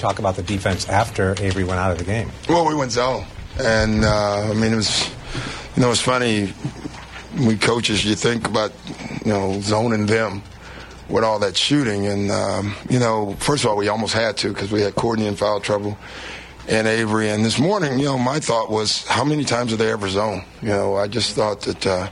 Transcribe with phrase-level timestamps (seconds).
[0.00, 2.30] talk about the defense after Avery went out of the game.
[2.48, 3.24] Well, we went zone,
[3.60, 5.10] and uh, I mean it was,
[5.76, 6.52] you know, it's funny.
[7.38, 8.72] We coaches, you think about,
[9.24, 10.42] you know, zoning them
[11.08, 14.48] with all that shooting, and um, you know, first of all, we almost had to
[14.48, 15.96] because we had Courtney in foul trouble
[16.68, 17.28] and Avery.
[17.30, 20.44] And this morning, you know, my thought was, how many times have they ever zone?
[20.62, 22.08] You know, I just thought that uh,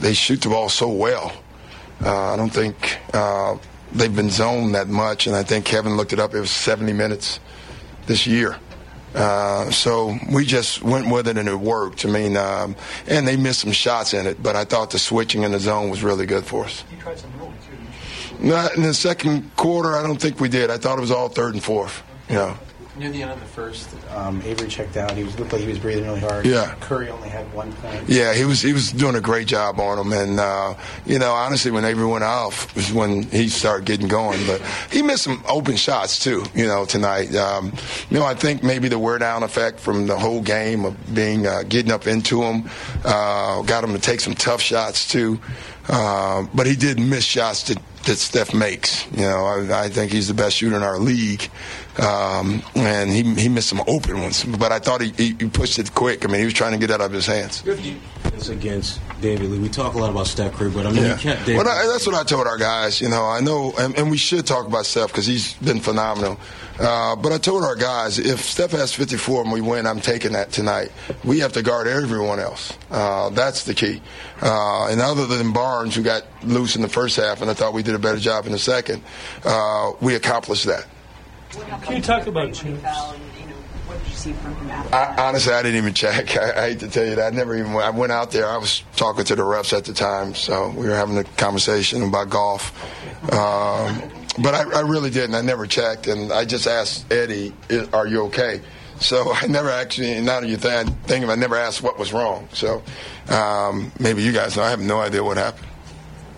[0.00, 1.32] they shoot the ball so well.
[2.04, 3.56] Uh, I don't think uh,
[3.96, 6.34] they've been zoned that much, and I think Kevin looked it up.
[6.34, 7.40] It was 70 minutes
[8.06, 8.56] this year.
[9.14, 12.04] Uh, so we just went with it and it worked.
[12.04, 12.76] I mean, um,
[13.06, 15.88] and they missed some shots in it, but I thought the switching in the zone
[15.88, 16.84] was really good for us.
[16.92, 18.46] You tried some rolling too.
[18.46, 20.70] Not in the second quarter, I don't think we did.
[20.70, 22.02] I thought it was all third and fourth.
[22.28, 22.58] You know.
[22.98, 25.12] Near the end of the first, um, Avery checked out.
[25.12, 26.46] He was looked like he was breathing really hard.
[26.46, 26.74] Yeah.
[26.80, 28.08] Curry only had one point.
[28.08, 30.74] Yeah, he was he was doing a great job on him, and uh,
[31.04, 34.46] you know, honestly, when Avery went off was when he started getting going.
[34.46, 37.34] But he missed some open shots too, you know, tonight.
[37.34, 37.74] Um,
[38.08, 41.46] you know, I think maybe the wear down effect from the whole game of being
[41.46, 42.70] uh, getting up into him
[43.04, 45.38] uh, got him to take some tough shots too.
[45.88, 49.06] Uh, but he did miss shots that, that Steph makes.
[49.12, 51.48] You know, I, I think he's the best shooter in our league.
[51.98, 55.78] Um, and he, he missed some open ones, but I thought he, he, he pushed
[55.78, 56.24] it quick.
[56.24, 57.62] I mean, he was trying to get it out of his hands.
[58.36, 59.58] It's against David Lee.
[59.58, 61.14] We talk a lot about Steph Curry, but I mean, Yeah.
[61.14, 61.64] you kept David.
[61.64, 63.00] Well, I, that's what I told our guys.
[63.00, 66.38] You know, I know, and, and we should talk about Steph because he's been phenomenal.
[66.78, 70.32] Uh, but I told our guys, if Steph has 54 and we win, I'm taking
[70.32, 70.92] that tonight.
[71.24, 72.76] We have to guard everyone else.
[72.90, 74.02] Uh, that's the key.
[74.42, 77.72] Uh, and other than Barnes, who got loose in the first half, and I thought
[77.72, 79.02] we did a better job in the second,
[79.46, 80.86] uh, we accomplished that.
[81.84, 82.82] Can you talk about Chips?
[83.86, 86.36] What did you see from him out of I, honestly, I didn't even check.
[86.38, 87.32] I, I hate to tell you that.
[87.32, 87.72] I never even.
[87.76, 88.48] I went out there.
[88.48, 92.02] I was talking to the refs at the time, so we were having a conversation
[92.02, 92.72] about golf.
[93.32, 94.02] Um,
[94.42, 95.34] but I, I really didn't.
[95.34, 98.60] I never checked, and I just asked Eddie, "I- "Are you okay?"
[99.00, 100.20] So I never actually.
[100.20, 102.48] Now that you th- think of, it, I never asked what was wrong.
[102.52, 102.82] So
[103.28, 104.62] um, maybe you guys know.
[104.64, 105.66] I have no idea what happened.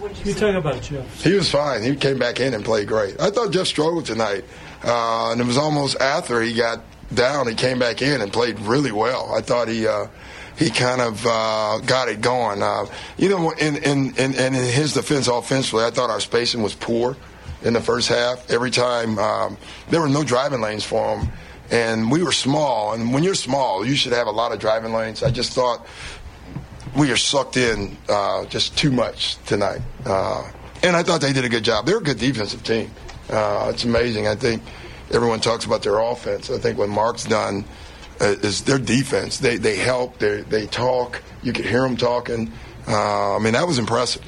[0.00, 1.24] Can you talk about Chips?
[1.24, 1.82] He was fine.
[1.82, 3.18] He came back in and played great.
[3.20, 4.44] I thought Jeff struggled tonight,
[4.84, 6.80] uh, and it was almost after he got
[7.14, 9.34] down, he came back in and played really well.
[9.34, 9.86] I thought he.
[9.86, 10.06] Uh,
[10.56, 12.62] he kind of uh, got it going.
[12.62, 12.86] Uh,
[13.18, 17.16] you know, in, in, in, in his defense offensively, I thought our spacing was poor
[17.62, 18.48] in the first half.
[18.50, 19.56] Every time um,
[19.90, 21.28] there were no driving lanes for him,
[21.70, 22.92] and we were small.
[22.92, 25.22] And when you're small, you should have a lot of driving lanes.
[25.22, 25.84] I just thought
[26.96, 29.80] we are sucked in uh, just too much tonight.
[30.06, 30.48] Uh,
[30.82, 31.86] and I thought they did a good job.
[31.86, 32.90] They're a good defensive team.
[33.28, 34.28] Uh, it's amazing.
[34.28, 34.62] I think
[35.12, 36.50] everyone talks about their offense.
[36.50, 37.64] I think what Mark's done
[38.20, 39.38] uh, is their defense.
[39.38, 40.18] They they help.
[40.18, 41.22] They they talk.
[41.42, 42.52] You could hear them talking.
[42.86, 44.22] Uh, I mean, that was impressive.